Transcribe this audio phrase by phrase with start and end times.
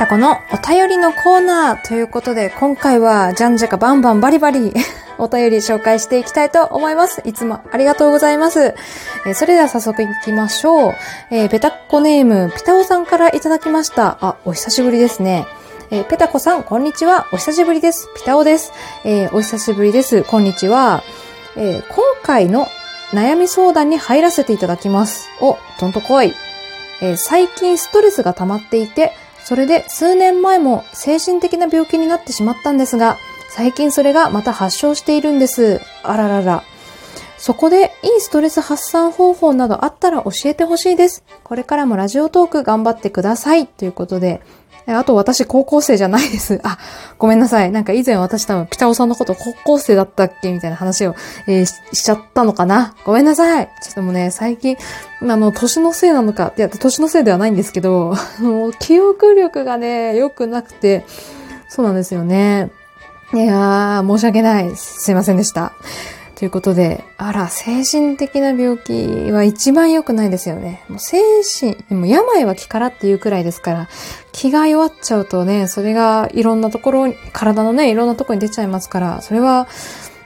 [0.00, 4.72] タコのお便りのコーナーということで、今回はジャンジャカバンバンバリバリ
[5.18, 7.20] お便り紹介していきたいと思います。
[7.26, 8.74] いつもありがとうございます。
[9.26, 10.94] えー、それでは早速行きましょう。
[11.30, 14.16] えー、ペタッコネーム、ピタオさんからいただきました。
[14.22, 15.46] あ、お久しぶりですね。
[15.90, 17.26] えー、ペタコさん、こんにちは。
[17.30, 18.08] お久しぶりです。
[18.16, 18.72] ピタオです。
[19.04, 20.22] えー、お久しぶりです。
[20.22, 21.02] こんにちは。
[21.56, 22.68] えー、今回の
[23.12, 25.28] 悩み相談に入らせていただきます。
[25.42, 26.34] お、どんと来い。
[27.02, 29.12] えー、最近ストレスが溜まっていて、
[29.50, 33.18] それで数年前も精神的な病気になってしまったんですが、
[33.48, 35.80] 最近それがまた発症しているんです。
[36.04, 36.62] あららら。
[37.36, 41.24] そこでいいストレス発散方法などあったら教えてほしいです。
[41.42, 43.66] これからもラジオトーク頑張ってください。
[43.66, 44.40] ということで、
[44.86, 46.60] あと私高校生じゃないです。
[46.64, 46.78] あ、
[47.18, 47.70] ごめんなさい。
[47.70, 51.14] なんか以前私多分ピタオさんのこと高校生だったっけみたいな話を、
[51.46, 53.66] えー、ししちゃったのかなごめんなさい。
[53.82, 54.76] ちょっともうね、最近、
[55.22, 61.04] あの、年のせいなのか、いや、年のせいではないんですけど、 もう記憶力がね、良くなくて、
[61.68, 62.70] そうなんですよね。
[63.32, 64.74] いやー、申し訳ない。
[64.76, 65.72] すいませんでした。
[66.40, 70.82] ということで、あら、精神的な病気は一番良くないですよね。
[70.88, 73.88] もう精神、もう病は気からっていうくらいですから、
[74.32, 79.68] 気が弱っちゃうとね、それがいろんなところ、体のね、いろんなところに出ちゃいますから、それは、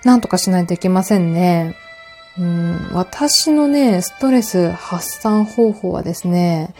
[0.04, 1.74] なんとかしないといけませんね。
[2.38, 6.76] うん、私のね、ストレス発散方法はですね、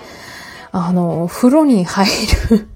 [0.71, 2.07] あの、風呂に入
[2.51, 2.69] る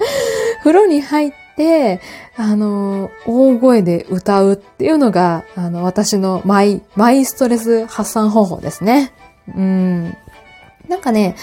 [0.64, 2.00] 風呂に入って、
[2.36, 9.12] あの、大声で歌うっていうのが、あの、私のマイ、マイストレス発散方法ですね。
[9.54, 10.16] うん。
[10.88, 11.36] なんかね、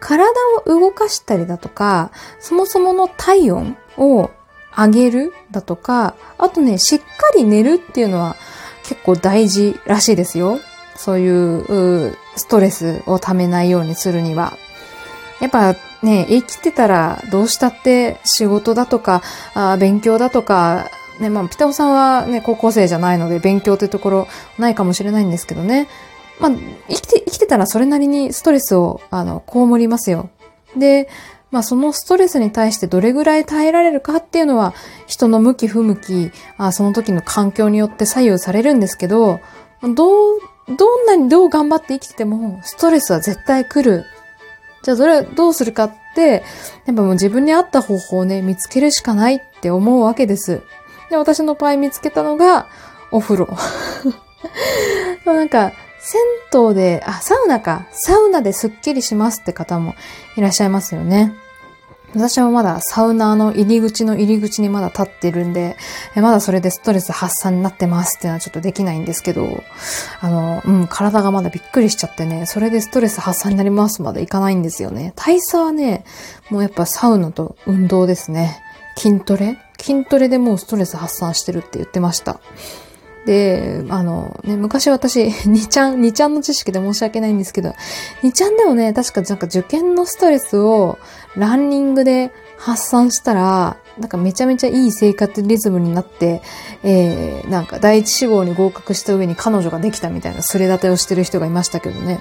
[0.00, 0.30] 体
[0.66, 4.30] を動かしたりだとか、そもそもの体温を
[4.76, 7.06] 上げるだとか、あとね、しっか
[7.36, 8.36] り寝るっていうのは
[8.82, 10.58] 結構大事らしいですよ。
[10.96, 14.56] そういうストレスを溜めないようにするには。
[15.40, 19.22] やっぱね、生きてたらどうしたって仕事だとか、
[19.54, 20.90] あ勉強だとか、
[21.20, 24.28] ね、まあ、ピタオさんはね、高校生じゃないので勉強というところ
[24.58, 25.88] ないかもしれないんですけどね。
[26.40, 26.52] まあ、
[26.88, 30.30] 生きて、生きてたらそれなりにストレスを、あの、被りますよ。
[30.76, 31.08] で、
[31.54, 34.74] まあそのストレスに対してどれぐらい耐えられるかっていうのは
[35.06, 39.38] 人の向き不向き、あその時の環境によって左右されるんですけど、
[39.80, 40.40] どう、
[40.76, 44.04] どんなにどう頑張って生きててもストレスは絶対来る
[44.84, 46.44] じゃあそれどうするかって、
[46.84, 50.60] やっぱもう自分に合った方法をね、見つけるしかないって思うわけです。
[51.08, 52.68] で、私の場合見つけたのが、
[53.10, 53.48] お風呂。
[55.24, 56.20] なんか、銭
[56.68, 57.86] 湯で、あ、サウナか。
[57.92, 59.94] サウナですっきりしますって方も
[60.36, 61.32] いらっしゃいますよね。
[62.14, 65.76] 私はまだサウナーの入り口の入り口にまだ立ってるんで、
[66.14, 69.62] まだそれでストレス発散になってますっていうのはちょっとできないんですけど、
[70.20, 75.12] あの、うん、体がまだびっくりしちゃってね、それでストレス発散になりますまでいかないんですよね。
[75.16, 76.04] 体操はね、
[76.50, 78.62] もうやっぱサウナと運動ですね。
[78.96, 79.58] 筋トレ？
[79.78, 82.40] 筋トレでもうストレス発散してるって言ってました。
[83.26, 87.74] で、あの、ね、昔私、 2ちゃん、2ちゃんの知識で申し訳ないんですけど、
[88.22, 90.98] 2ちゃんでもね、確かなんか受験のストレスを
[91.36, 96.42] ランニングで発散したら、なんかめちゃめちゃいい生活リズムになって、
[96.82, 102.20] えー、なんか第一志望に合格した上に彼女ができたみたいなすれ立てをしてる人がいましたけどね。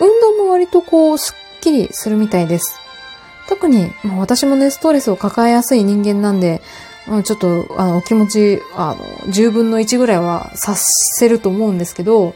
[0.00, 2.80] 運動も割とこう、スッキリするみたいです。
[3.48, 6.62] 特に、まあ、私もね、ストレスを抱えやすい人間なんで、
[7.24, 12.34] ちょっと、あの、お気持ち、あの、10分の1ぐらいは察せると思うんですけど、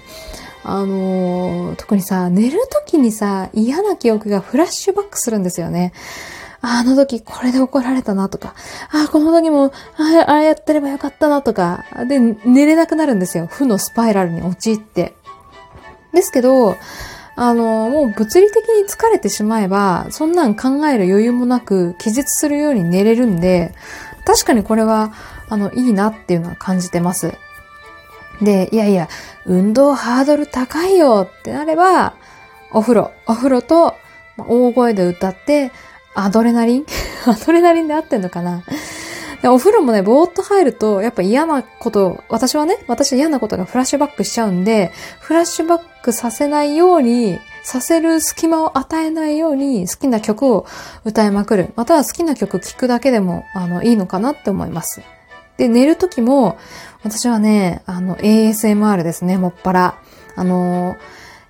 [0.65, 5.93] あの、特にさ、寝る時にさ、嫌な記憶がフラッシュバックするんですよね。
[6.67, 8.55] あの時これで怒られたなとか、
[8.91, 13.47] あ、この時も、ああやってればよかったなとか、で、寝れなくなるんですよ。
[13.47, 15.15] 負のスパイラルに陥って。
[16.15, 16.77] ですけど、
[17.37, 23.75] あの、もう物理的に疲れてしまえば、そんなん考える余裕もなく、気絶するように寝れるんで、
[24.25, 25.12] 確かにこれは、
[25.49, 27.35] あの、いいなっていうのは感じてます。
[28.41, 29.09] で、いやいや、
[29.47, 32.15] 運動ハードル高いよってなれば、
[32.73, 33.95] お風呂、お風呂と
[34.39, 35.71] 大声で歌って、
[36.15, 36.87] アドレナリン？
[37.27, 38.63] アドレナリンで合ってんのかな？
[39.51, 50.67] お風呂もね、ぼーっと入ると、やっぱ嫌なこと、私はね、私嫌なことがフラッシュバックしちゃうんで、フラッシュバックさせないように、させる隙間を与えないように好きな曲を
[51.05, 51.73] 歌いまくる。
[51.77, 55.01] または好きな曲聴くだけでも、あの、いいのかなって思います。
[55.57, 56.59] で、寝るときも、
[57.03, 59.99] 私はね、あの、ASMR ですね、もっぱら。
[60.37, 60.97] あの、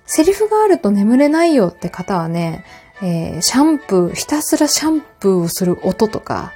[0.05, 2.63] セリフがあると眠れないよって方はね、
[3.01, 6.53] えー、シャンプー、ひたすらシャンプーをする音とか、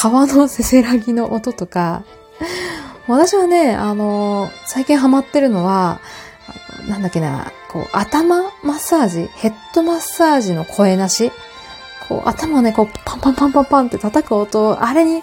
[0.00, 2.04] 川のせせらぎの音とか、
[3.08, 5.98] 私はね、あの、最近ハマってるのは、
[6.88, 11.32] なんだっけな、こう、頭マッサージ、ヘッドマッサージの声なし。
[12.08, 15.20] こう、頭をね、こう、パンパンパンパンパンって叩く音、あれに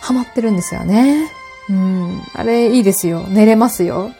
[0.00, 1.30] ハマってるんですよね。
[1.68, 2.22] うん。
[2.32, 3.24] あれ、いいですよ。
[3.28, 4.10] 寝れますよ。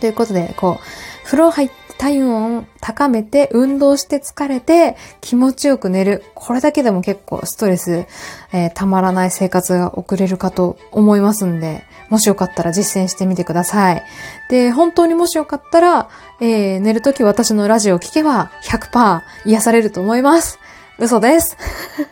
[0.00, 6.24] ということで、こう、風呂入って体温を高めて、運動して疲れて、気持ちよく寝る。
[6.34, 8.06] これだけでも結構ストレス、
[8.52, 14.02] えー、たまらない生活が送れるかと思いますんで、もしよかったら実践してみてください。
[14.50, 16.08] で、本当にもしよかったら、
[16.40, 20.58] えー、寝るとき私のラジオを聞けば100%癒されると思います。
[20.98, 21.56] 嘘です。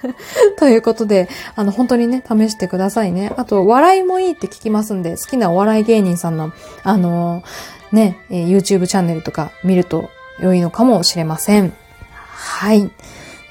[0.58, 3.32] ということで、あの、本当にね、試してくださいね。
[3.36, 6.52] あと、笑いもいいって聞きますんで、好きなお笑い芸人さんの、
[6.82, 7.44] あのー、
[7.94, 10.10] ね、え YouTube チャンネルとか見ると
[10.40, 11.72] 良いのかもしれません。
[12.10, 12.90] はい。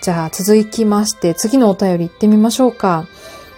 [0.02, 3.08] じゃあ、続きまして、次のお便り行ってみましょうか。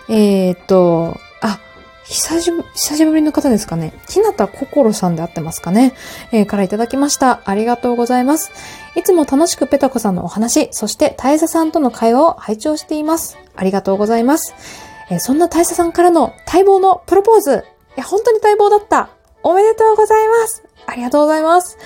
[0.08, 1.60] えー、っと、あ
[2.04, 3.94] 久しぶり、久しぶりの方ですかね。
[4.08, 5.94] ひなたこころさんであってますかね。
[6.32, 7.42] えー、からいただきました。
[7.46, 8.52] ありがとうございます。
[8.96, 13.38] いつも楽しくペタコさんのお話、そして大佐さんとの会話を拝聴しています。
[13.56, 14.54] ありがとうございます。
[15.10, 17.66] えー、そんな大佐さんからの待望のプロポーズ。
[17.98, 19.10] いや、本当に待望だった。
[19.42, 20.65] おめでとうございます。
[20.88, 21.78] ありがとうございます。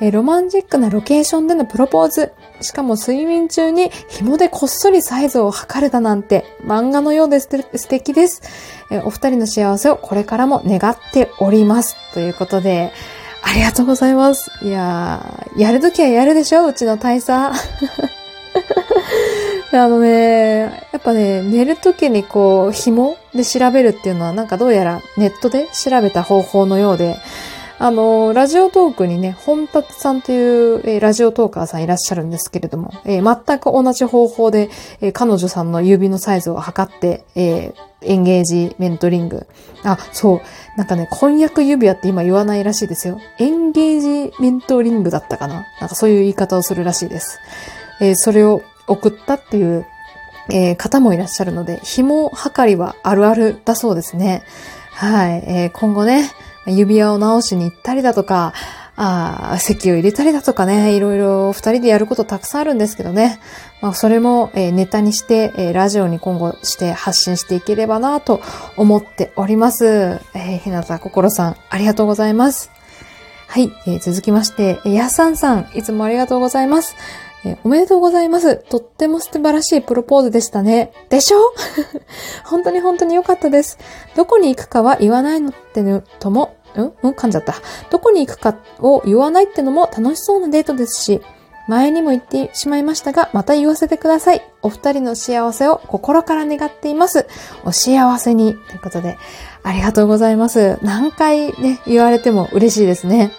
[0.00, 2.32] え、ロマンチックなロケーションでのプロポーズ。
[2.62, 8.42] しかも睡眠中に紐でこっそりサイズを測れたなんて漫画のようで素敵です。
[8.90, 11.96] えお二人の幸せをこれからも願っております。
[12.12, 12.92] ということで、
[13.42, 14.50] ありがとうございます。
[14.62, 17.54] いやー、やるときはやるでしょうちの大佐。
[19.72, 27.16] あのね、やっぱね、寝るときにこう、紐で調べるっていうのはなんかどうやらネットで調べた方法のようで、
[27.82, 34.68] あの、ラジオトークにね、本達さんという、えー、ラジオトーカーさんいらっしゃるんですけれども、えー、全く同じ方法で、
[35.00, 37.72] えー、彼女さんの指のサイズを測って、え
[38.02, 39.46] エンゲージメントリング。
[39.82, 40.40] あ、そう。
[40.76, 43.18] なんかね、婚約指輪って今言わないらしいですよ。
[43.38, 45.64] エンゲージメントリングだったかな？
[45.80, 47.38] なんかそういう言い方をするらしいです。
[47.98, 49.86] えそれを送ったっていう、
[50.50, 54.42] え方もいらっしゃるので、紐測りはあるあるだそうですね。
[54.92, 55.44] はい。
[55.46, 56.30] え今後ね、
[56.66, 58.52] 指輪を直しに行ったりだとか、
[59.02, 63.40] あ席を入れたりだとかね、いろいろ二人でやることたくさんあるんですけどね。
[63.80, 68.42] まあ、それも、えー、ネタにして、えー、ラジオに今後して発信していければなと
[68.76, 69.86] 思っております。
[69.86, 72.70] えー、ひなたこころさん、ありがとうございます。
[73.46, 76.94] はい、えー、続きまして、やさんさん、いつもありがとうございます。
[77.44, 78.56] え、おめでとうございます。
[78.56, 80.92] とっても素晴らしいプロポーズでしたね。
[81.08, 81.38] でしょ？
[82.44, 83.78] 本当に本当に良かったです。
[84.14, 86.80] どこに行くかは言わないのってのともん？
[86.80, 87.12] うん？
[87.12, 87.54] 噛んじゃった。
[87.90, 91.22] どこに行くかを言わないってのも楽しそうなデートですし、
[91.66, 94.42] 前にも言ってしまいましたが、また言わせてください。
[94.60, 97.26] お二人の幸せを心から願っています。
[97.64, 98.54] お幸せに。
[98.54, 99.16] ということで、
[99.62, 100.78] ありがとうございます。
[100.82, 103.30] 何回ね、言われても嬉しいですね。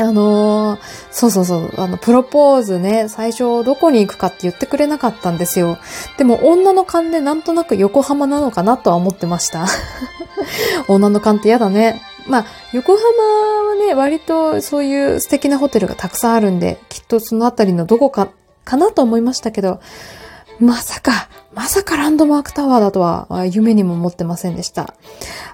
[0.00, 0.80] あのー、
[1.10, 5.78] そうそうそう、あの、プロポーズね、最初どこに行くかって言ってくれなかったんですよ。
[6.16, 9.66] でも女の勘でなんとなく横浜なのかなとは思ってました。
[10.88, 12.00] 女の勘って嫌だね。
[12.26, 18.28] まあ、横浜はね、割とそういう素敵なホテルがたくさんあるんで、きっとそのあたりのどこか、
[18.64, 19.80] かなと思いましたけど、
[20.60, 24.94] まさか、まさかランドマークタワーだとは夢にも思ってませんでした。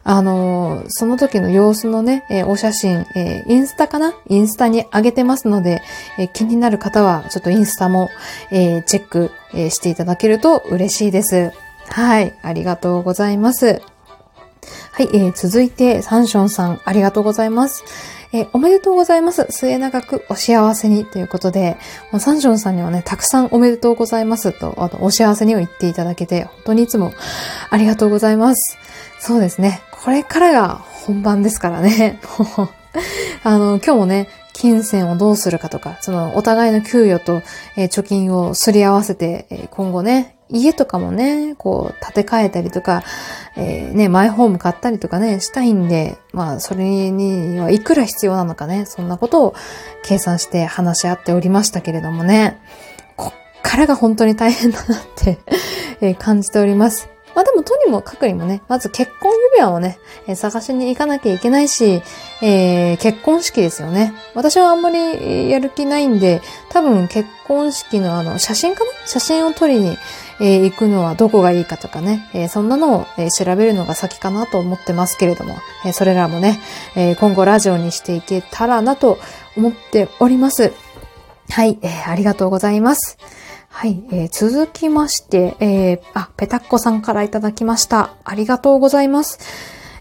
[0.03, 4.14] あのー、その時の様子のね、えー、お写真、えー、インスタかな？
[4.29, 5.81] インスタに上げてますので、
[6.19, 8.11] え気になる方はちょっとインスタも、
[8.50, 11.52] えチェック、えしていただけると嬉しいです。
[11.88, 13.81] はい、ありがとうございます。
[14.92, 17.85] はい、えー、続いて、サンションさん、ありがとうございます。
[18.33, 19.47] えー、おめでとうございます。
[19.50, 21.76] 末永くお幸せにということで、
[22.12, 27.12] もうサンションさんにはね、たくさんおめでとうございますと、あと、お幸せにを言っていただけて、本当にいつも
[27.71, 28.78] ありがとうございます。
[29.18, 29.80] そうですね。
[29.90, 32.21] これからが本番ですからね。
[33.42, 37.42] あの、今日もね、金銭をどうするかとか、そのお互いの給与と、
[37.76, 43.03] えー、貯金をすり合わせて、えー、今後ね、家とかもね、こう、建て替えたりとか、
[43.57, 49.55] えー、ね、マイホーム買ったりとかね、したいんで、まあ、それにはいくら必要なのかね、そんなことを
[50.05, 52.61] 計算して話し合っておりましたけれどもね、
[53.17, 55.38] こっからが本当に大変だなって
[56.00, 57.09] え感じております。
[57.35, 62.03] まあでもとにもかくにもね、まず結婚指輪をね、えー、探しに行かなきゃいけないし、
[62.41, 64.15] えー、結婚式ですよね。
[64.35, 68.91] 私はあんまりやる気ないんで、多分結婚式のあの、写真かな？
[69.05, 69.99] 写真を撮りに、
[70.40, 76.59] えー、行くのはどこがいいかとかね、えー、そんなのを、えー、調べるのが先かなと思ってますけれども、えそれらもね、
[76.95, 79.19] え今後ラジオにしていけたらなと
[79.57, 80.73] 思っております。
[81.50, 83.19] はい、えありがとうございます。
[83.76, 88.14] はい、えー、続きまして、えー、あ、ペタッコさんからいただきました。
[88.25, 89.38] ありがとうございます。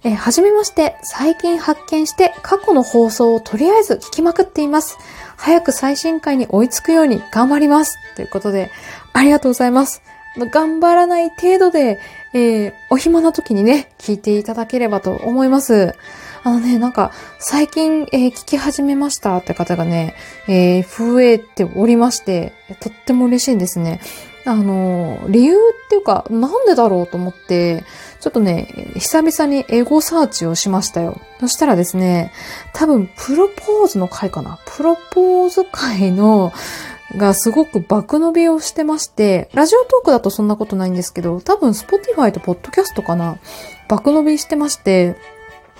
[0.05, 4.97] えー、はじめまして、最近発見して過去の放送をとりあえず聞きまくっています。
[5.35, 7.97] 早く最新回に追いつくように頑張ります。
[8.15, 8.71] ということで、
[9.11, 10.01] ありがとうございます。
[10.37, 11.99] 頑張らない程度で、
[12.33, 15.95] えー、お暇な時にね、聞いていただければと思います。
[16.43, 20.15] あのね、なんか、最近、えー、聞き始めましたって方がね、
[20.47, 23.99] えー、増えておりまして、とっても嬉しいんですね。
[24.45, 25.57] あの、理由っ
[25.89, 27.83] ていうか、なんでだろうと思って、
[28.19, 31.19] ちょっとね、久々にエゴサーチをしましたよ。
[31.39, 32.31] そしたらですね、
[32.73, 34.59] 多分、プロポーズの回かな。
[34.67, 36.53] プロポーズ回の、
[37.13, 43.37] がすごく爆伸びをしてまして、ラジオトークだとそんなことないんですけど、多分 Spotify と Podcast かな、
[43.87, 45.15] 爆伸びしてまして、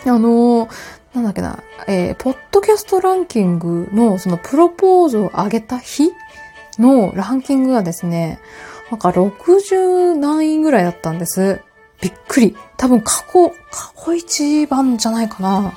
[0.05, 0.69] あのー、
[1.15, 6.11] なんだっけな、えー、ポッドキャストランキングのそのプロポーズを上げた日
[6.77, 8.39] のランキングがですね、
[8.91, 11.61] なんか60何位ぐらいだったんです。
[12.01, 12.55] びっくり。
[12.77, 15.73] 多分過去、過去一番じゃないかな。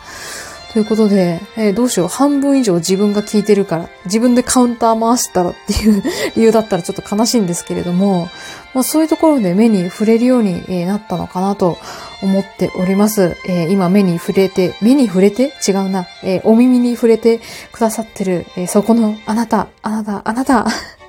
[0.79, 2.09] ということで、えー、どうしよう。
[2.09, 6.05] 半分以上自分が聞いてるから、自分でカウンター回したらっていう
[6.37, 8.29] 理由だったらちょっと悲しいんですけれども、
[8.75, 11.79] まあ、そういうところで目に触れるようになったのかなと
[12.23, 13.37] 思っております。
[13.45, 15.53] えー、今目に触れて、目に触れて？
[15.67, 16.07] 違うな。
[16.23, 17.41] えー、お耳に触れて
[17.73, 20.65] くださってる、え、そこのあなた、あなた、あなた。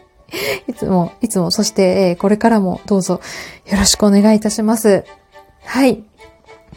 [0.68, 3.22] いつも、いつも、そして、えこれからもどうぞ
[3.68, 5.04] よろしくお願いいたします。
[5.64, 6.02] はい。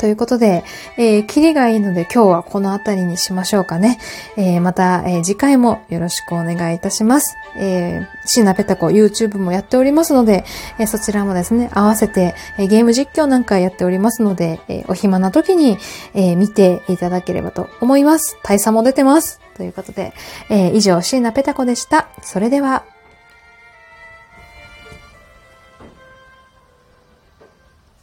[0.03, 0.65] ということで、
[0.97, 4.01] えー、キリがいいので今日はこの辺りにしましょうかね。
[4.37, 7.37] えー、また、えー、次回もよろしくお願いいたします。
[7.57, 10.45] えー、シーナペタコ YouTube もやっておりますので、
[10.81, 15.79] えー、そちらもですね、合わせて、えー、ゲーム実況なんかやっておりますので、えー、お暇な時に、
[16.15, 18.37] えー、見ていただければと思います。
[18.43, 19.41] 大差も出てます。
[19.57, 20.15] ということで、
[20.51, 22.09] えー、以上、シーナペタコでした。
[22.23, 22.83] それでは、